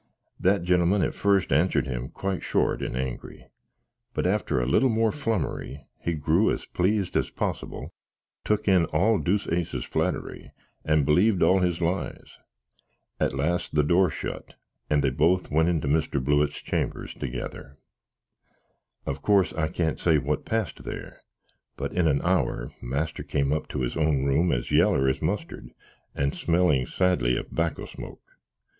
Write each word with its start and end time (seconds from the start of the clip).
That 0.39 0.63
genlmn 0.63 1.05
at 1.05 1.13
fust 1.13 1.51
answered 1.53 1.85
him 1.85 2.09
quite 2.09 2.41
short 2.41 2.81
and 2.81 2.97
angry; 2.97 3.45
but, 4.15 4.25
after 4.25 4.59
a 4.59 4.65
little 4.65 4.89
more 4.89 5.11
flumery, 5.11 5.85
he 5.99 6.15
grew 6.15 6.49
as 6.51 6.65
pleased 6.65 7.15
as 7.15 7.29
posbill, 7.29 7.89
took 8.43 8.67
in 8.67 8.85
all 8.85 9.19
Deuceace's 9.19 9.83
flatry, 9.85 10.53
and 10.83 11.05
bleeved 11.05 11.43
all 11.43 11.59
his 11.59 11.81
lies. 11.81 12.39
At 13.19 13.35
last 13.35 13.75
the 13.75 13.83
door 13.83 14.09
shut, 14.09 14.55
and 14.89 15.03
they 15.03 15.11
both 15.11 15.51
went 15.51 15.69
into 15.69 15.87
Mr. 15.87 16.19
Blewitt's 16.19 16.63
chambers 16.63 17.13
togither. 17.13 17.77
Of 19.05 19.21
course 19.21 19.53
I 19.53 19.67
can't 19.67 19.99
say 19.99 20.17
what 20.17 20.45
past 20.45 20.83
there; 20.83 21.21
but 21.77 21.93
in 21.93 22.07
an 22.07 22.23
hour 22.23 22.71
master 22.81 23.21
kem 23.21 23.53
up 23.53 23.67
to 23.67 23.81
his 23.81 23.95
own 23.95 24.25
room 24.25 24.51
as 24.51 24.71
yaller 24.71 25.07
as 25.07 25.21
mustard, 25.21 25.69
and 26.15 26.33
smellin 26.33 26.87
sadly 26.87 27.37
of 27.37 27.51
backo 27.51 27.87
smoke. 27.87 28.23